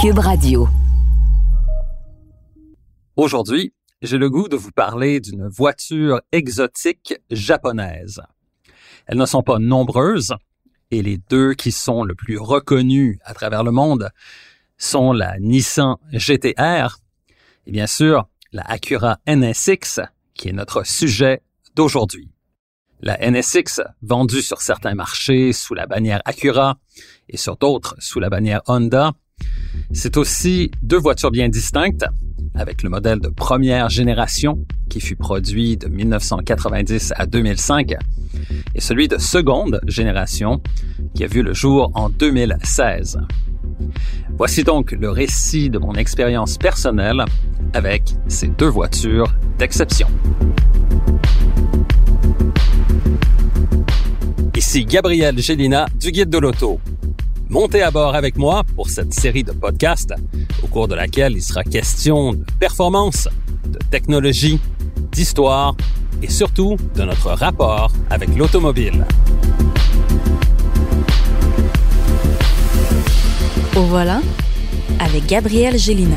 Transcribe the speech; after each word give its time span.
Cube 0.00 0.18
Radio. 0.18 0.68
Aujourd'hui, 3.16 3.74
j'ai 4.02 4.18
le 4.18 4.30
goût 4.30 4.48
de 4.48 4.56
vous 4.56 4.70
parler 4.70 5.20
d'une 5.20 5.46
voiture 5.46 6.20
exotique 6.32 7.14
japonaise. 7.30 8.22
Elles 9.06 9.18
ne 9.18 9.26
sont 9.26 9.42
pas 9.42 9.58
nombreuses 9.58 10.34
et 10.90 11.02
les 11.02 11.18
deux 11.18 11.54
qui 11.54 11.72
sont 11.72 12.04
le 12.04 12.14
plus 12.14 12.38
reconnus 12.38 13.18
à 13.24 13.34
travers 13.34 13.62
le 13.62 13.72
monde 13.72 14.10
sont 14.78 15.12
la 15.12 15.38
Nissan 15.38 15.96
GTR 16.12 16.96
et 17.66 17.72
bien 17.72 17.86
sûr 17.86 18.26
la 18.52 18.62
Acura 18.62 19.18
NSX 19.28 20.00
qui 20.34 20.48
est 20.48 20.52
notre 20.52 20.86
sujet 20.86 21.42
d'aujourd'hui. 21.74 22.30
La 23.02 23.16
NSX, 23.30 23.80
vendue 24.02 24.42
sur 24.42 24.60
certains 24.60 24.94
marchés 24.94 25.54
sous 25.54 25.72
la 25.72 25.86
bannière 25.86 26.20
Acura 26.26 26.76
et 27.30 27.38
sur 27.38 27.56
d'autres 27.56 27.96
sous 27.98 28.20
la 28.20 28.28
bannière 28.28 28.60
Honda, 28.66 29.12
c'est 29.92 30.18
aussi 30.18 30.70
deux 30.82 30.98
voitures 30.98 31.30
bien 31.30 31.48
distinctes, 31.48 32.04
avec 32.54 32.82
le 32.82 32.90
modèle 32.90 33.20
de 33.20 33.28
première 33.28 33.88
génération 33.88 34.66
qui 34.90 35.00
fut 35.00 35.16
produit 35.16 35.78
de 35.78 35.88
1990 35.88 37.14
à 37.16 37.24
2005 37.24 37.94
et 38.74 38.80
celui 38.80 39.08
de 39.08 39.16
seconde 39.16 39.80
génération 39.86 40.60
qui 41.14 41.24
a 41.24 41.26
vu 41.26 41.42
le 41.42 41.54
jour 41.54 41.90
en 41.94 42.10
2016. 42.10 43.18
Voici 44.36 44.62
donc 44.62 44.92
le 44.92 45.08
récit 45.08 45.70
de 45.70 45.78
mon 45.78 45.94
expérience 45.94 46.58
personnelle 46.58 47.24
avec 47.72 48.14
ces 48.28 48.48
deux 48.48 48.68
voitures 48.68 49.32
d'exception. 49.58 50.08
Ici 54.70 54.84
Gabriel 54.84 55.36
Gélina 55.36 55.88
du 55.98 56.12
Guide 56.12 56.30
de 56.30 56.38
l'Auto. 56.38 56.78
Montez 57.48 57.82
à 57.82 57.90
bord 57.90 58.14
avec 58.14 58.36
moi 58.36 58.62
pour 58.76 58.88
cette 58.88 59.12
série 59.12 59.42
de 59.42 59.50
podcasts 59.50 60.14
au 60.62 60.68
cours 60.68 60.86
de 60.86 60.94
laquelle 60.94 61.32
il 61.32 61.42
sera 61.42 61.64
question 61.64 62.34
de 62.34 62.44
performance, 62.60 63.28
de 63.66 63.80
technologie, 63.90 64.60
d'histoire 65.10 65.74
et 66.22 66.30
surtout 66.30 66.76
de 66.94 67.02
notre 67.02 67.30
rapport 67.30 67.90
avec 68.10 68.28
l'automobile. 68.36 69.04
Au 73.74 73.82
voilà 73.82 74.20
avec 75.00 75.26
Gabriel 75.26 75.78
Gélina. 75.78 76.16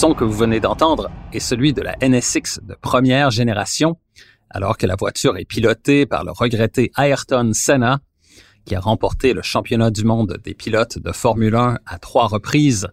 Son 0.00 0.14
que 0.14 0.24
vous 0.24 0.32
venez 0.32 0.60
d'entendre 0.60 1.10
est 1.34 1.40
celui 1.40 1.74
de 1.74 1.82
la 1.82 1.94
NSX 2.00 2.60
de 2.62 2.74
première 2.74 3.30
génération, 3.30 3.98
alors 4.48 4.78
que 4.78 4.86
la 4.86 4.96
voiture 4.96 5.36
est 5.36 5.44
pilotée 5.44 6.06
par 6.06 6.24
le 6.24 6.32
regretté 6.32 6.90
Ayrton 6.96 7.50
Senna, 7.52 7.98
qui 8.64 8.74
a 8.74 8.80
remporté 8.80 9.34
le 9.34 9.42
championnat 9.42 9.90
du 9.90 10.04
monde 10.04 10.38
des 10.42 10.54
pilotes 10.54 10.98
de 10.98 11.12
Formule 11.12 11.54
1 11.54 11.80
à 11.84 11.98
trois 11.98 12.28
reprises, 12.28 12.88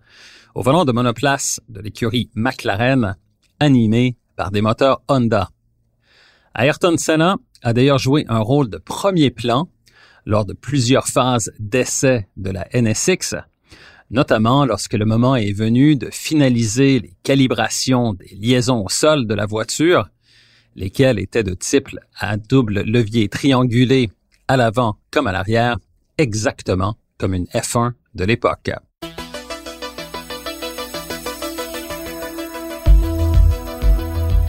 au 0.53 0.61
volant 0.61 0.83
de 0.83 0.91
monoplace 0.91 1.61
de 1.69 1.79
l'écurie 1.79 2.29
McLaren, 2.35 3.15
animé 3.61 4.17
par 4.35 4.51
des 4.51 4.59
moteurs 4.59 5.01
Honda. 5.07 5.47
Ayrton 6.59 6.97
Senna 6.97 7.37
a 7.63 7.71
d'ailleurs 7.71 7.99
joué 7.99 8.25
un 8.27 8.39
rôle 8.39 8.69
de 8.69 8.79
premier 8.79 9.31
plan 9.31 9.69
lors 10.25 10.43
de 10.43 10.51
plusieurs 10.51 11.07
phases 11.07 11.53
d'essai 11.57 12.27
de 12.35 12.49
la 12.49 12.67
NSX, 12.73 13.35
notamment 14.09 14.65
lorsque 14.65 14.93
le 14.93 15.05
moment 15.05 15.35
est 15.35 15.51
venu 15.51 15.95
de 15.95 16.09
finaliser 16.11 16.99
les 16.99 17.13
calibrations 17.23 18.13
des 18.13 18.35
liaisons 18.35 18.85
au 18.85 18.89
sol 18.89 19.27
de 19.27 19.33
la 19.33 19.45
voiture, 19.45 20.09
lesquelles 20.75 21.19
étaient 21.19 21.43
de 21.43 21.53
type 21.53 21.89
à 22.17 22.37
double 22.37 22.81
levier 22.81 23.27
triangulé 23.27 24.09
à 24.47 24.57
l'avant 24.57 24.97
comme 25.11 25.27
à 25.27 25.31
l'arrière, 25.31 25.77
exactement 26.17 26.95
comme 27.17 27.33
une 27.33 27.45
F1 27.45 27.91
de 28.15 28.23
l'époque. 28.23 28.71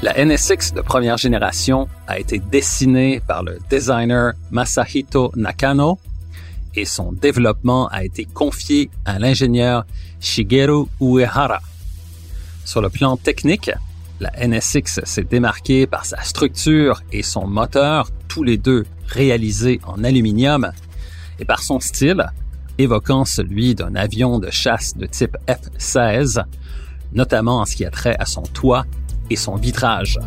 La 0.00 0.24
NSX 0.24 0.74
de 0.74 0.80
première 0.80 1.16
génération 1.16 1.88
a 2.06 2.20
été 2.20 2.38
dessinée 2.38 3.20
par 3.26 3.42
le 3.42 3.58
designer 3.68 4.32
Masahito 4.52 5.32
Nakano 5.34 5.98
et 6.78 6.84
son 6.84 7.12
développement 7.12 7.88
a 7.88 8.04
été 8.04 8.24
confié 8.24 8.88
à 9.04 9.18
l'ingénieur 9.18 9.84
Shigeru 10.20 10.86
Uehara. 11.00 11.60
Sur 12.64 12.80
le 12.80 12.88
plan 12.88 13.16
technique, 13.16 13.70
la 14.20 14.30
NSX 14.46 15.00
s'est 15.04 15.24
démarquée 15.24 15.88
par 15.88 16.04
sa 16.04 16.22
structure 16.22 17.02
et 17.12 17.22
son 17.22 17.46
moteur, 17.48 18.10
tous 18.28 18.44
les 18.44 18.58
deux 18.58 18.84
réalisés 19.08 19.80
en 19.86 20.04
aluminium, 20.04 20.70
et 21.40 21.44
par 21.44 21.62
son 21.62 21.80
style, 21.80 22.26
évoquant 22.78 23.24
celui 23.24 23.74
d'un 23.74 23.96
avion 23.96 24.38
de 24.38 24.50
chasse 24.50 24.96
de 24.96 25.06
type 25.06 25.36
F-16, 25.48 26.44
notamment 27.12 27.58
en 27.60 27.64
ce 27.64 27.74
qui 27.74 27.84
a 27.84 27.90
trait 27.90 28.16
à 28.20 28.24
son 28.24 28.42
toit 28.42 28.86
et 29.30 29.36
son 29.36 29.56
vitrage. 29.56 30.18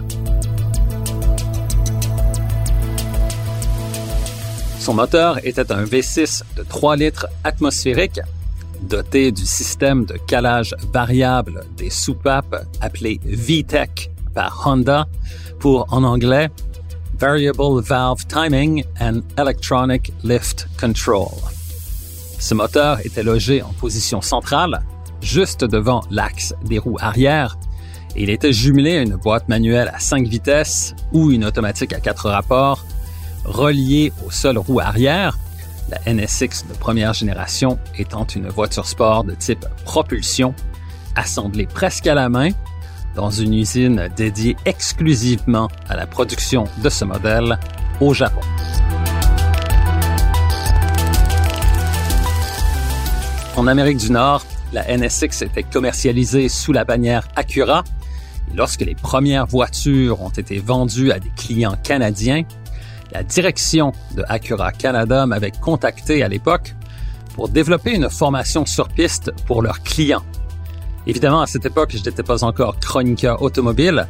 Son 4.81 4.95
moteur 4.95 5.37
était 5.45 5.71
un 5.71 5.83
V6 5.83 6.41
de 6.57 6.63
3 6.63 6.95
litres 6.95 7.27
atmosphérique, 7.43 8.19
doté 8.81 9.31
du 9.31 9.45
système 9.45 10.05
de 10.05 10.15
calage 10.17 10.75
variable 10.91 11.65
des 11.77 11.91
soupapes 11.91 12.65
appelé 12.81 13.19
VTEC 13.23 14.09
par 14.33 14.63
Honda 14.65 15.05
pour, 15.59 15.85
en 15.93 16.03
anglais, 16.03 16.49
Variable 17.19 17.83
Valve 17.83 18.25
Timing 18.25 18.83
and 18.99 19.21
Electronic 19.37 20.11
Lift 20.23 20.67
Control. 20.79 21.29
Ce 22.39 22.55
moteur 22.55 23.05
était 23.05 23.21
logé 23.21 23.61
en 23.61 23.73
position 23.73 24.19
centrale, 24.19 24.81
juste 25.21 25.63
devant 25.63 26.01
l'axe 26.09 26.55
des 26.65 26.79
roues 26.79 26.97
arrière, 26.99 27.55
et 28.15 28.23
il 28.23 28.31
était 28.31 28.51
jumelé 28.51 28.97
à 28.97 29.01
une 29.03 29.15
boîte 29.15 29.47
manuelle 29.47 29.91
à 29.93 29.99
5 29.99 30.27
vitesses 30.27 30.95
ou 31.11 31.29
une 31.29 31.45
automatique 31.45 31.93
à 31.93 31.99
4 31.99 32.31
rapports 32.31 32.83
reliée 33.45 34.13
aux 34.25 34.31
seules 34.31 34.57
roues 34.57 34.79
arrière, 34.79 35.37
la 35.89 36.13
NSX 36.13 36.67
de 36.67 36.73
première 36.73 37.13
génération 37.13 37.77
étant 37.97 38.25
une 38.25 38.47
voiture 38.47 38.85
sport 38.85 39.23
de 39.23 39.33
type 39.33 39.65
propulsion, 39.83 40.53
assemblée 41.15 41.65
presque 41.65 42.07
à 42.07 42.15
la 42.15 42.29
main 42.29 42.49
dans 43.15 43.29
une 43.29 43.53
usine 43.53 44.09
dédiée 44.15 44.55
exclusivement 44.65 45.67
à 45.89 45.95
la 45.95 46.07
production 46.07 46.65
de 46.81 46.89
ce 46.89 47.03
modèle 47.03 47.59
au 47.99 48.13
Japon. 48.13 48.39
En 53.57 53.67
Amérique 53.67 53.97
du 53.97 54.11
Nord, 54.11 54.45
la 54.71 54.97
NSX 54.97 55.41
était 55.41 55.63
commercialisée 55.63 56.47
sous 56.47 56.71
la 56.71 56.85
bannière 56.85 57.27
Acura. 57.35 57.83
Lorsque 58.55 58.81
les 58.81 58.95
premières 58.95 59.45
voitures 59.45 60.21
ont 60.21 60.29
été 60.29 60.59
vendues 60.59 61.11
à 61.11 61.19
des 61.19 61.31
clients 61.35 61.75
canadiens, 61.83 62.43
la 63.11 63.23
direction 63.23 63.91
de 64.15 64.23
Acura 64.27 64.71
Canada 64.71 65.25
m'avait 65.25 65.51
contacté 65.51 66.23
à 66.23 66.27
l'époque 66.27 66.75
pour 67.35 67.49
développer 67.49 67.93
une 67.93 68.09
formation 68.09 68.65
sur 68.65 68.87
piste 68.87 69.31
pour 69.45 69.61
leurs 69.61 69.83
clients. 69.83 70.23
Évidemment, 71.07 71.41
à 71.41 71.47
cette 71.47 71.65
époque, 71.65 71.91
je 71.91 72.03
n'étais 72.03 72.23
pas 72.23 72.43
encore 72.43 72.79
chroniqueur 72.79 73.41
automobile, 73.41 74.07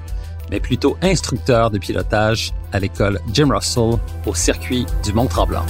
mais 0.50 0.60
plutôt 0.60 0.98
instructeur 1.02 1.72
de 1.72 1.78
pilotage 1.78 2.54
à 2.74 2.80
l'école 2.80 3.20
Jim 3.32 3.50
Russell 3.52 3.94
au 4.26 4.36
circuit 4.36 4.86
du 5.04 5.14
Mont-Tremblant. 5.14 5.66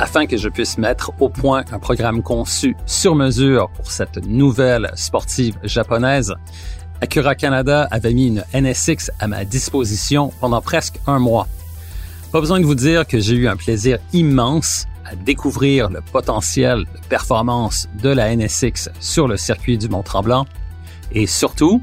Afin 0.00 0.26
que 0.26 0.36
je 0.36 0.48
puisse 0.48 0.78
mettre 0.78 1.10
au 1.18 1.28
point 1.28 1.64
un 1.72 1.78
programme 1.80 2.22
conçu 2.22 2.76
sur 2.86 3.16
mesure 3.16 3.68
pour 3.70 3.90
cette 3.90 4.24
nouvelle 4.26 4.92
sportive 4.94 5.56
japonaise, 5.64 6.34
Acura 7.00 7.34
Canada 7.34 7.86
avait 7.90 8.12
mis 8.12 8.26
une 8.26 8.44
NSX 8.52 9.10
à 9.20 9.28
ma 9.28 9.44
disposition 9.44 10.32
pendant 10.40 10.60
presque 10.60 10.98
un 11.06 11.18
mois. 11.18 11.46
Pas 12.32 12.40
besoin 12.40 12.60
de 12.60 12.66
vous 12.66 12.74
dire 12.74 13.06
que 13.06 13.20
j'ai 13.20 13.34
eu 13.34 13.48
un 13.48 13.56
plaisir 13.56 13.98
immense 14.12 14.86
à 15.04 15.14
découvrir 15.14 15.90
le 15.90 16.00
potentiel 16.00 16.80
de 16.80 17.06
performance 17.08 17.88
de 18.02 18.10
la 18.10 18.34
NSX 18.34 18.90
sur 19.00 19.28
le 19.28 19.36
circuit 19.36 19.78
du 19.78 19.88
Mont-Tremblant 19.88 20.46
et 21.12 21.26
surtout 21.26 21.80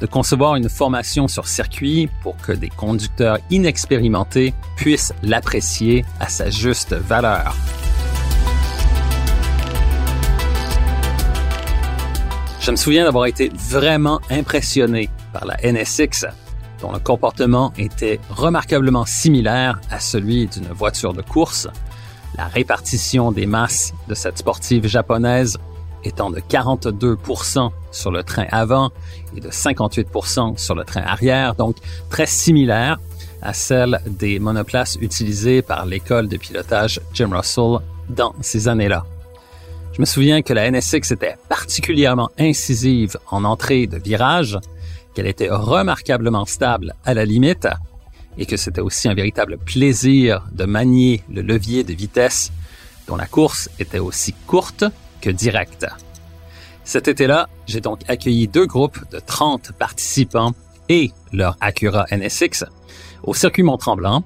de 0.00 0.06
concevoir 0.06 0.56
une 0.56 0.68
formation 0.68 1.28
sur 1.28 1.48
circuit 1.48 2.10
pour 2.22 2.36
que 2.36 2.52
des 2.52 2.68
conducteurs 2.68 3.38
inexpérimentés 3.50 4.52
puissent 4.76 5.14
l'apprécier 5.22 6.04
à 6.20 6.28
sa 6.28 6.50
juste 6.50 6.92
valeur. 6.92 7.54
Je 12.66 12.72
me 12.72 12.76
souviens 12.76 13.04
d'avoir 13.04 13.26
été 13.26 13.52
vraiment 13.70 14.20
impressionné 14.28 15.08
par 15.32 15.44
la 15.44 15.56
NSX, 15.62 16.26
dont 16.80 16.90
le 16.90 16.98
comportement 16.98 17.72
était 17.78 18.18
remarquablement 18.28 19.06
similaire 19.06 19.80
à 19.88 20.00
celui 20.00 20.48
d'une 20.48 20.66
voiture 20.72 21.12
de 21.12 21.22
course, 21.22 21.68
la 22.36 22.46
répartition 22.48 23.30
des 23.30 23.46
masses 23.46 23.94
de 24.08 24.16
cette 24.16 24.38
sportive 24.38 24.88
japonaise 24.88 25.58
étant 26.02 26.28
de 26.28 26.40
42% 26.40 27.70
sur 27.92 28.10
le 28.10 28.24
train 28.24 28.46
avant 28.50 28.90
et 29.36 29.40
de 29.40 29.48
58% 29.48 30.58
sur 30.58 30.74
le 30.74 30.82
train 30.82 31.02
arrière, 31.02 31.54
donc 31.54 31.76
très 32.10 32.26
similaire 32.26 32.98
à 33.42 33.52
celle 33.52 34.00
des 34.06 34.40
monoplaces 34.40 34.98
utilisées 35.00 35.62
par 35.62 35.86
l'école 35.86 36.26
de 36.26 36.36
pilotage 36.36 37.00
Jim 37.14 37.30
Russell 37.32 37.78
dans 38.08 38.34
ces 38.40 38.66
années-là. 38.66 39.04
Je 39.96 40.02
me 40.02 40.04
souviens 40.04 40.42
que 40.42 40.52
la 40.52 40.70
NSX 40.70 41.12
était 41.12 41.36
particulièrement 41.48 42.28
incisive 42.38 43.16
en 43.30 43.44
entrée 43.44 43.86
de 43.86 43.96
virage, 43.96 44.58
qu'elle 45.14 45.26
était 45.26 45.48
remarquablement 45.48 46.44
stable 46.44 46.92
à 47.06 47.14
la 47.14 47.24
limite 47.24 47.66
et 48.36 48.44
que 48.44 48.58
c'était 48.58 48.82
aussi 48.82 49.08
un 49.08 49.14
véritable 49.14 49.56
plaisir 49.56 50.44
de 50.52 50.66
manier 50.66 51.22
le 51.32 51.40
levier 51.40 51.82
de 51.82 51.94
vitesse 51.94 52.52
dont 53.08 53.16
la 53.16 53.24
course 53.24 53.70
était 53.78 53.98
aussi 53.98 54.34
courte 54.46 54.84
que 55.22 55.30
directe. 55.30 55.86
Cet 56.84 57.08
été-là, 57.08 57.48
j'ai 57.66 57.80
donc 57.80 58.00
accueilli 58.06 58.48
deux 58.48 58.66
groupes 58.66 58.98
de 59.10 59.18
30 59.18 59.72
participants 59.78 60.52
et 60.90 61.10
leur 61.32 61.56
Acura 61.62 62.04
NSX 62.12 62.66
au 63.22 63.32
circuit 63.32 63.62
Mont-Tremblant 63.62 64.24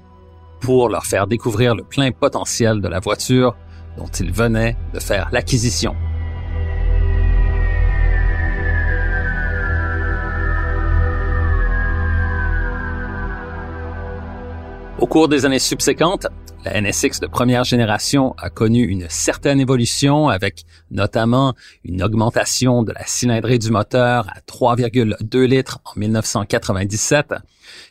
pour 0.59 0.89
leur 0.89 1.05
faire 1.05 1.27
découvrir 1.27 1.75
le 1.75 1.83
plein 1.83 2.11
potentiel 2.11 2.81
de 2.81 2.89
la 2.89 2.99
voiture 2.99 3.55
dont 3.97 4.07
il 4.07 4.31
venait 4.31 4.77
de 4.93 4.99
faire 4.99 5.29
l'acquisition. 5.31 5.95
Au 14.99 15.07
cours 15.07 15.27
des 15.27 15.45
années 15.45 15.57
subséquentes, 15.57 16.27
la 16.63 16.79
NSX 16.79 17.19
de 17.19 17.25
première 17.25 17.63
génération 17.63 18.35
a 18.37 18.51
connu 18.51 18.83
une 18.83 19.07
certaine 19.09 19.59
évolution 19.59 20.29
avec 20.29 20.63
notamment 20.91 21.55
une 21.83 22.03
augmentation 22.03 22.83
de 22.83 22.91
la 22.91 23.03
cylindrée 23.07 23.57
du 23.57 23.71
moteur 23.71 24.27
à 24.29 24.41
3,2 24.41 25.43
litres 25.45 25.79
en 25.85 25.99
1997, 25.99 27.33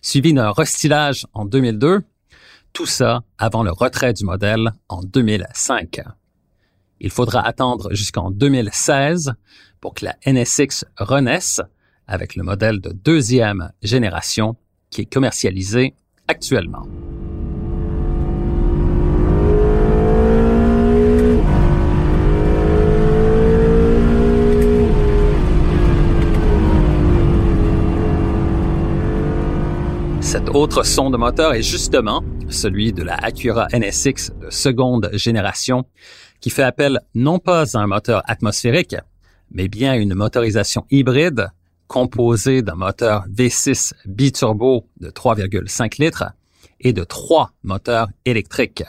suivi 0.02 0.32
d'un 0.32 0.52
restylage 0.52 1.26
en 1.34 1.46
2002 1.46 2.02
tout 2.72 2.86
ça 2.86 3.22
avant 3.38 3.62
le 3.62 3.70
retrait 3.70 4.12
du 4.12 4.24
modèle 4.24 4.72
en 4.88 5.02
2005. 5.02 6.00
Il 7.00 7.10
faudra 7.10 7.40
attendre 7.40 7.92
jusqu'en 7.94 8.30
2016 8.30 9.32
pour 9.80 9.94
que 9.94 10.04
la 10.04 10.16
NSX 10.26 10.84
renaisse 10.98 11.60
avec 12.06 12.36
le 12.36 12.42
modèle 12.42 12.80
de 12.80 12.90
deuxième 12.90 13.72
génération 13.82 14.56
qui 14.90 15.02
est 15.02 15.12
commercialisé 15.12 15.94
actuellement. 16.28 16.86
Cet 30.20 30.48
autre 30.50 30.84
son 30.84 31.10
de 31.10 31.16
moteur 31.16 31.54
est 31.54 31.62
justement 31.62 32.22
celui 32.50 32.92
de 32.92 33.02
la 33.02 33.14
Acura 33.14 33.68
NSX 33.72 34.32
de 34.40 34.50
seconde 34.50 35.10
génération, 35.12 35.84
qui 36.40 36.50
fait 36.50 36.62
appel 36.62 37.00
non 37.14 37.38
pas 37.38 37.76
à 37.76 37.80
un 37.80 37.86
moteur 37.86 38.22
atmosphérique, 38.26 38.96
mais 39.50 39.68
bien 39.68 39.92
à 39.92 39.96
une 39.96 40.14
motorisation 40.14 40.86
hybride 40.90 41.48
composée 41.88 42.62
d'un 42.62 42.76
moteur 42.76 43.24
V6 43.28 43.92
biturbo 44.06 44.86
de 45.00 45.10
3,5 45.10 46.00
litres 46.00 46.24
et 46.80 46.92
de 46.92 47.04
trois 47.04 47.50
moteurs 47.62 48.08
électriques. 48.24 48.84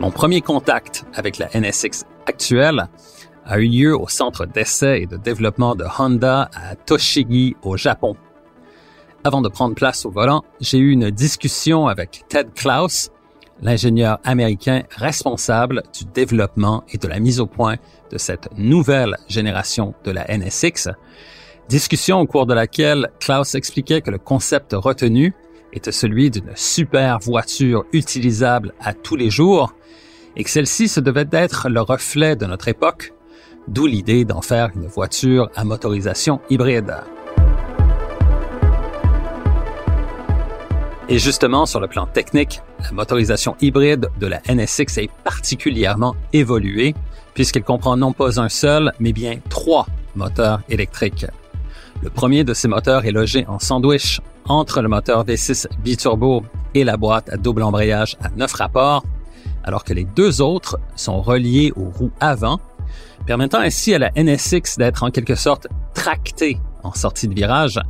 Mon 0.00 0.10
premier 0.10 0.42
contact 0.42 1.06
avec 1.14 1.38
la 1.38 1.48
NSX 1.54 2.04
actuelle 2.26 2.88
a 3.46 3.58
eu 3.58 3.68
lieu 3.68 3.96
au 3.98 4.08
centre 4.08 4.44
d'essai 4.44 5.00
et 5.02 5.06
de 5.06 5.16
développement 5.16 5.74
de 5.74 5.86
Honda 5.98 6.50
à 6.54 6.76
Toshigi 6.76 7.56
au 7.62 7.76
Japon. 7.76 8.16
Avant 9.26 9.40
de 9.40 9.48
prendre 9.48 9.74
place 9.74 10.04
au 10.04 10.10
volant, 10.10 10.44
j'ai 10.60 10.76
eu 10.76 10.90
une 10.90 11.10
discussion 11.10 11.86
avec 11.86 12.24
Ted 12.28 12.50
Klaus, 12.54 13.10
l'ingénieur 13.62 14.18
américain 14.22 14.82
responsable 14.94 15.82
du 15.98 16.04
développement 16.04 16.84
et 16.92 16.98
de 16.98 17.08
la 17.08 17.18
mise 17.20 17.40
au 17.40 17.46
point 17.46 17.76
de 18.10 18.18
cette 18.18 18.50
nouvelle 18.58 19.16
génération 19.26 19.94
de 20.04 20.10
la 20.10 20.26
NSX. 20.28 20.90
Discussion 21.70 22.20
au 22.20 22.26
cours 22.26 22.44
de 22.44 22.52
laquelle 22.52 23.08
Klaus 23.18 23.54
expliquait 23.54 24.02
que 24.02 24.10
le 24.10 24.18
concept 24.18 24.74
retenu 24.74 25.32
était 25.72 25.90
celui 25.90 26.30
d'une 26.30 26.52
super 26.54 27.18
voiture 27.18 27.86
utilisable 27.94 28.74
à 28.78 28.92
tous 28.92 29.16
les 29.16 29.30
jours 29.30 29.72
et 30.36 30.44
que 30.44 30.50
celle-ci 30.50 30.86
se 30.86 31.00
devait 31.00 31.24
d'être 31.24 31.70
le 31.70 31.80
reflet 31.80 32.36
de 32.36 32.44
notre 32.44 32.68
époque 32.68 33.14
d'où 33.68 33.86
l'idée 33.86 34.26
d'en 34.26 34.42
faire 34.42 34.68
une 34.74 34.86
voiture 34.86 35.48
à 35.56 35.64
motorisation 35.64 36.42
hybride. 36.50 36.94
Et 41.08 41.18
justement, 41.18 41.66
sur 41.66 41.80
le 41.80 41.86
plan 41.86 42.06
technique, 42.06 42.62
la 42.80 42.92
motorisation 42.92 43.56
hybride 43.60 44.08
de 44.18 44.26
la 44.26 44.40
NSX 44.48 44.98
est 44.98 45.10
particulièrement 45.22 46.16
évoluée 46.32 46.94
puisqu'elle 47.34 47.64
comprend 47.64 47.96
non 47.96 48.12
pas 48.12 48.40
un 48.40 48.48
seul, 48.48 48.92
mais 49.00 49.12
bien 49.12 49.38
trois 49.50 49.86
moteurs 50.14 50.62
électriques. 50.68 51.26
Le 52.02 52.08
premier 52.08 52.44
de 52.44 52.54
ces 52.54 52.68
moteurs 52.68 53.04
est 53.04 53.12
logé 53.12 53.44
en 53.48 53.58
sandwich 53.58 54.20
entre 54.46 54.80
le 54.80 54.88
moteur 54.88 55.24
V6 55.24 55.66
biturbo 55.80 56.42
et 56.74 56.84
la 56.84 56.96
boîte 56.96 57.28
à 57.30 57.36
double 57.36 57.62
embrayage 57.62 58.16
à 58.22 58.30
neuf 58.30 58.52
rapports, 58.54 59.04
alors 59.62 59.84
que 59.84 59.92
les 59.92 60.04
deux 60.04 60.40
autres 60.40 60.78
sont 60.96 61.20
reliés 61.20 61.72
aux 61.76 61.90
roues 61.90 62.12
avant 62.20 62.60
permettant 63.26 63.60
ainsi 63.60 63.94
à 63.94 63.98
la 63.98 64.10
NSX 64.16 64.78
d'être 64.78 65.02
en 65.02 65.10
quelque 65.10 65.34
sorte 65.34 65.66
tractée 65.94 66.58
en 66.84 66.92
sortie 66.92 67.28
de 67.28 67.34
virage 67.34 67.80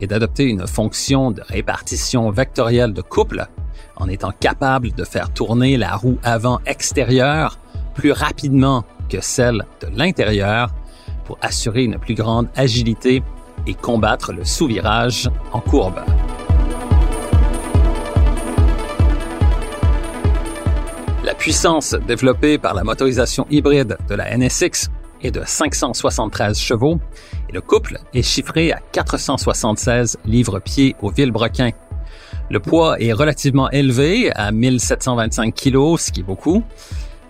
et 0.00 0.06
d'adopter 0.06 0.44
une 0.44 0.66
fonction 0.66 1.30
de 1.30 1.42
répartition 1.42 2.30
vectorielle 2.30 2.92
de 2.92 3.02
couple 3.02 3.46
en 3.96 4.08
étant 4.08 4.32
capable 4.32 4.92
de 4.92 5.04
faire 5.04 5.32
tourner 5.32 5.76
la 5.76 5.96
roue 5.96 6.18
avant 6.22 6.60
extérieure 6.66 7.58
plus 7.94 8.12
rapidement 8.12 8.84
que 9.08 9.20
celle 9.20 9.64
de 9.80 9.88
l'intérieur 9.96 10.70
pour 11.24 11.38
assurer 11.42 11.84
une 11.84 11.98
plus 11.98 12.14
grande 12.14 12.48
agilité 12.56 13.22
et 13.66 13.74
combattre 13.74 14.32
le 14.32 14.44
sous-virage 14.44 15.28
en 15.52 15.60
courbe. 15.60 16.00
La 21.24 21.34
puissance 21.34 21.96
développée 22.06 22.58
par 22.58 22.74
la 22.74 22.84
motorisation 22.84 23.46
hybride 23.50 23.98
de 24.08 24.14
la 24.14 24.36
NSX 24.36 24.90
est 25.22 25.30
de 25.30 25.42
573 25.44 26.58
chevaux 26.58 26.98
et 27.48 27.52
le 27.52 27.60
couple 27.60 27.98
est 28.14 28.22
chiffré 28.22 28.72
à 28.72 28.80
476 28.92 30.18
livres-pieds 30.24 30.96
au 31.02 31.10
vilebrequin. 31.10 31.70
Le 32.50 32.60
poids 32.60 33.00
est 33.00 33.12
relativement 33.12 33.70
élevé 33.70 34.30
à 34.34 34.52
1725 34.52 35.54
kg, 35.54 35.96
ce 35.98 36.12
qui 36.12 36.20
est 36.20 36.22
beaucoup, 36.22 36.62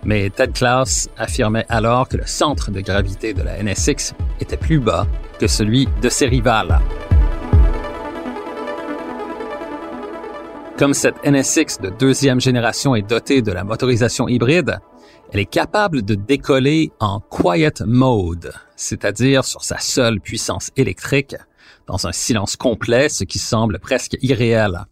mais 0.04 0.30
Ted 0.30 0.52
Klaus 0.52 1.08
affirmait 1.16 1.66
alors 1.68 2.08
que 2.08 2.16
le 2.16 2.26
centre 2.26 2.70
de 2.70 2.80
gravité 2.80 3.32
de 3.34 3.42
la 3.42 3.62
NSX 3.62 4.14
était 4.40 4.56
plus 4.56 4.78
bas 4.78 5.06
que 5.38 5.46
celui 5.46 5.88
de 6.02 6.08
ses 6.08 6.26
rivales. 6.26 6.80
Comme 10.78 10.92
cette 10.92 11.24
NSX 11.24 11.80
de 11.80 11.88
deuxième 11.88 12.38
génération 12.38 12.94
est 12.94 13.08
dotée 13.08 13.40
de 13.40 13.50
la 13.50 13.64
motorisation 13.64 14.28
hybride, 14.28 14.78
elle 15.32 15.40
est 15.40 15.50
capable 15.50 16.02
de 16.02 16.14
décoller 16.14 16.92
en 17.00 17.20
quiet 17.20 17.80
mode, 17.86 18.52
c'est-à-dire 18.76 19.46
sur 19.46 19.64
sa 19.64 19.78
seule 19.78 20.20
puissance 20.20 20.70
électrique, 20.76 21.34
dans 21.86 22.06
un 22.06 22.12
silence 22.12 22.56
complet, 22.56 23.08
ce 23.08 23.24
qui 23.24 23.38
semble 23.38 23.78
presque 23.78 24.18
irréel. 24.20 24.84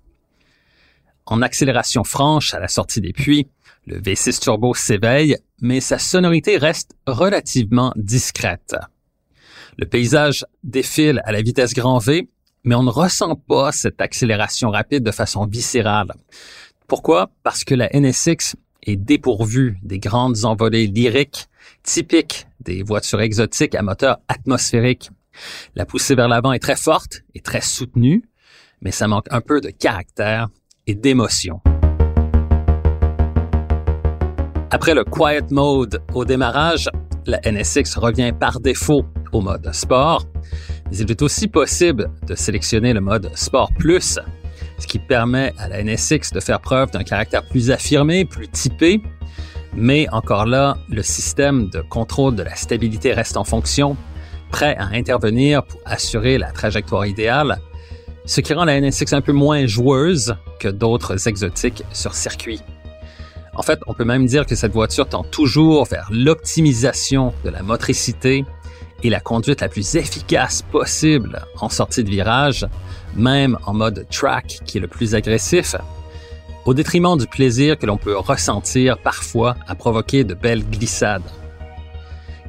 En 1.26 1.42
accélération 1.42 2.02
franche 2.02 2.54
à 2.54 2.60
la 2.60 2.68
sortie 2.68 3.02
des 3.02 3.12
puits, 3.12 3.48
Le 3.86 4.00
V6 4.00 4.40
Turbo 4.40 4.72
s'éveille, 4.72 5.36
mais 5.60 5.80
sa 5.80 5.98
sonorité 5.98 6.56
reste 6.56 6.96
relativement 7.06 7.92
discrète. 7.96 8.74
Le 9.76 9.84
paysage 9.84 10.46
défile 10.62 11.20
à 11.26 11.32
la 11.32 11.42
vitesse 11.42 11.74
grand 11.74 11.98
V, 11.98 12.26
mais 12.64 12.74
on 12.74 12.82
ne 12.82 12.90
ressent 12.90 13.36
pas 13.36 13.72
cette 13.72 14.00
accélération 14.00 14.70
rapide 14.70 15.04
de 15.04 15.10
façon 15.10 15.46
viscérale. 15.46 16.12
Pourquoi? 16.86 17.30
Parce 17.42 17.64
que 17.64 17.74
la 17.74 17.88
NSX 17.92 18.56
est 18.82 18.96
dépourvue 18.96 19.78
des 19.82 19.98
grandes 19.98 20.44
envolées 20.44 20.86
lyriques 20.86 21.46
typiques 21.82 22.46
des 22.60 22.82
voitures 22.82 23.20
exotiques 23.20 23.74
à 23.74 23.82
moteur 23.82 24.18
atmosphérique. 24.28 25.10
La 25.74 25.84
poussée 25.84 26.14
vers 26.14 26.28
l'avant 26.28 26.52
est 26.52 26.58
très 26.58 26.76
forte 26.76 27.22
et 27.34 27.40
très 27.40 27.60
soutenue, 27.60 28.22
mais 28.80 28.90
ça 28.90 29.08
manque 29.08 29.26
un 29.30 29.40
peu 29.40 29.60
de 29.60 29.70
caractère 29.70 30.48
et 30.86 30.94
d'émotion. 30.94 31.60
Après 34.70 34.94
le 34.94 35.04
Quiet 35.04 35.50
Mode 35.50 36.02
au 36.14 36.24
démarrage, 36.24 36.88
la 37.26 37.40
NSX 37.40 37.96
revient 37.96 38.32
par 38.38 38.60
défaut 38.60 39.04
au 39.32 39.40
mode 39.40 39.72
Sport, 39.72 40.26
il 41.00 41.10
est 41.10 41.22
aussi 41.22 41.48
possible 41.48 42.10
de 42.26 42.34
sélectionner 42.34 42.92
le 42.92 43.00
mode 43.00 43.30
Sport 43.34 43.70
Plus, 43.78 44.18
ce 44.78 44.86
qui 44.86 44.98
permet 44.98 45.52
à 45.58 45.68
la 45.68 45.82
NSX 45.82 46.32
de 46.32 46.40
faire 46.40 46.60
preuve 46.60 46.90
d'un 46.90 47.04
caractère 47.04 47.46
plus 47.48 47.70
affirmé, 47.70 48.24
plus 48.24 48.48
typé, 48.48 49.00
mais 49.74 50.08
encore 50.12 50.46
là, 50.46 50.76
le 50.88 51.02
système 51.02 51.68
de 51.70 51.80
contrôle 51.80 52.36
de 52.36 52.42
la 52.42 52.54
stabilité 52.54 53.12
reste 53.12 53.36
en 53.36 53.44
fonction, 53.44 53.96
prêt 54.50 54.76
à 54.78 54.86
intervenir 54.92 55.64
pour 55.64 55.80
assurer 55.84 56.38
la 56.38 56.52
trajectoire 56.52 57.06
idéale, 57.06 57.58
ce 58.24 58.40
qui 58.40 58.54
rend 58.54 58.64
la 58.64 58.80
NSX 58.80 59.12
un 59.12 59.20
peu 59.20 59.32
moins 59.32 59.66
joueuse 59.66 60.36
que 60.60 60.68
d'autres 60.68 61.28
exotiques 61.28 61.82
sur 61.92 62.14
circuit. 62.14 62.60
En 63.56 63.62
fait, 63.62 63.80
on 63.86 63.94
peut 63.94 64.04
même 64.04 64.26
dire 64.26 64.46
que 64.46 64.54
cette 64.54 64.72
voiture 64.72 65.08
tend 65.08 65.24
toujours 65.24 65.86
vers 65.86 66.08
l'optimisation 66.10 67.32
de 67.44 67.50
la 67.50 67.62
motricité 67.62 68.44
et 69.04 69.10
la 69.10 69.20
conduite 69.20 69.60
la 69.60 69.68
plus 69.68 69.94
efficace 69.94 70.62
possible 70.62 71.44
en 71.60 71.68
sortie 71.68 72.02
de 72.02 72.10
virage, 72.10 72.66
même 73.14 73.58
en 73.66 73.74
mode 73.74 74.06
track 74.10 74.60
qui 74.64 74.78
est 74.78 74.80
le 74.80 74.88
plus 74.88 75.14
agressif, 75.14 75.76
au 76.64 76.72
détriment 76.72 77.16
du 77.18 77.26
plaisir 77.26 77.78
que 77.78 77.84
l'on 77.84 77.98
peut 77.98 78.16
ressentir 78.16 78.98
parfois 78.98 79.56
à 79.68 79.74
provoquer 79.74 80.24
de 80.24 80.32
belles 80.32 80.64
glissades. 80.64 81.22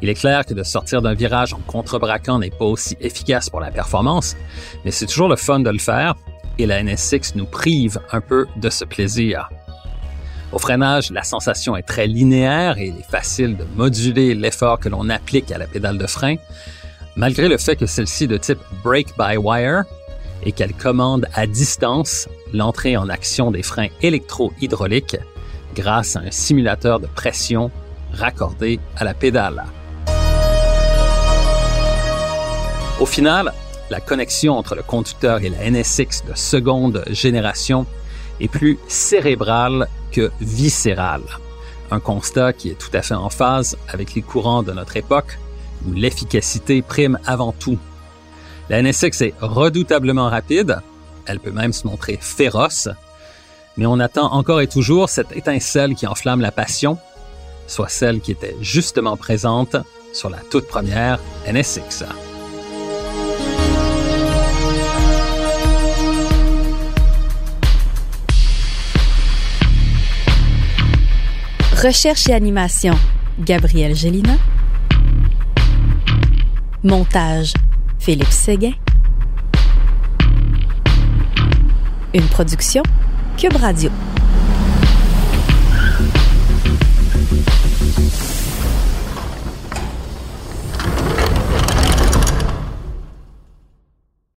Il 0.02 0.10
est 0.10 0.16
clair 0.16 0.46
que 0.46 0.54
de 0.54 0.64
sortir 0.64 1.02
d'un 1.02 1.14
virage 1.14 1.54
en 1.54 1.60
contrebraquant 1.60 2.40
n'est 2.40 2.50
pas 2.50 2.66
aussi 2.66 2.96
efficace 3.02 3.50
pour 3.50 3.60
la 3.60 3.72
performance, 3.72 4.38
mais 4.86 4.92
c'est 4.92 5.06
toujours 5.06 5.30
le 5.30 5.36
fun 5.36 5.60
de 5.60 5.70
le 5.70 5.80
faire 5.80 6.16
et 6.58 6.66
la 6.66 6.82
NSX 6.82 7.36
nous 7.36 7.46
prive 7.46 8.00
un 8.12 8.22
peu 8.22 8.46
de 8.56 8.70
ce 8.70 8.86
plaisir. 8.86 9.50
Au 10.56 10.58
freinage, 10.58 11.12
la 11.12 11.24
sensation 11.24 11.76
est 11.76 11.84
très 11.84 12.08
linéaire 12.08 12.78
et 12.78 12.86
il 12.86 12.98
est 12.98 13.12
facile 13.12 13.58
de 13.58 13.66
moduler 13.76 14.34
l'effort 14.34 14.80
que 14.80 14.88
l'on 14.88 15.10
applique 15.10 15.52
à 15.52 15.58
la 15.58 15.68
pédale 15.68 15.98
de 15.98 16.08
frein, 16.08 16.38
malgré 17.18 17.50
le 17.50 17.58
fait 17.58 17.76
que 17.76 17.86
celle-ci 17.86 18.24
est 18.24 18.28
de 18.28 18.38
type 18.38 18.60
brake-by-wire 18.82 19.84
et 20.44 20.54
qu'elle 20.54 20.74
commande 20.74 21.28
à 21.34 21.46
distance 21.46 22.30
l'entrée 22.54 22.96
en 22.96 23.10
action 23.10 23.52
des 23.52 23.64
freins 23.64 23.90
électro-hydrauliques 24.02 25.18
grâce 25.76 26.16
à 26.16 26.20
un 26.22 26.32
simulateur 26.32 27.02
de 27.02 27.08
pression 27.08 27.70
raccordé 28.14 28.80
à 28.96 29.04
la 29.04 29.14
pédale. 29.14 29.66
Au 33.02 33.06
final, 33.06 33.52
la 33.90 34.00
connexion 34.00 34.58
entre 34.58 34.76
le 34.76 34.84
conducteur 34.84 35.42
et 35.44 35.50
la 35.50 35.70
NSX 35.70 36.24
de 36.26 36.34
seconde 36.34 37.04
génération 37.10 37.86
est 38.40 38.48
plus 38.48 38.78
cérébrale 38.88 39.88
que 40.12 40.32
viscérale. 40.42 41.24
Un 41.92 42.00
constat 42.00 42.54
qui 42.54 42.70
est 42.70 42.80
tout 42.80 42.90
à 42.94 43.02
fait 43.02 43.14
en 43.14 43.30
phase 43.30 43.78
avec 43.88 44.16
les 44.16 44.22
courants 44.22 44.64
de 44.64 44.72
notre 44.72 44.98
époque 44.98 45.38
où 45.88 45.94
l'efficacité 45.94 46.82
prime 46.82 47.20
avant 47.26 47.52
tout. 47.52 47.78
La 48.70 48.82
NSX 48.82 49.22
est 49.22 49.34
redoutablement 49.40 50.30
rapide, 50.30 50.82
elle 51.28 51.40
peut 51.40 51.52
même 51.52 51.74
se 51.74 51.86
montrer 51.86 52.18
féroce, 52.20 52.90
mais 53.78 53.86
on 53.86 54.00
attend 54.00 54.32
encore 54.34 54.62
et 54.62 54.68
toujours 54.68 55.10
cette 55.10 55.36
étincelle 55.36 55.96
qui 55.96 56.08
enflamme 56.08 56.42
la 56.42 56.52
passion, 56.52 56.98
soit 57.68 57.90
celle 57.90 58.22
qui 58.22 58.32
était 58.32 58.56
justement 58.62 59.18
présente 59.18 59.76
sur 60.14 60.30
la 60.30 60.40
toute 60.50 60.68
première 60.68 61.20
NSX. 61.48 62.06
Recherche 71.84 72.30
et 72.30 72.34
animation, 72.34 72.94
Gabriel 73.40 73.94
Gélina. 73.96 74.38
Montage, 76.84 77.54
Philippe 78.00 78.32
Séguin. 78.32 78.72
Une 82.14 82.26
production, 82.28 82.82
Cube 83.38 83.58
Radio. 83.58 83.92